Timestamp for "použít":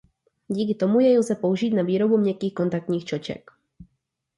1.35-1.73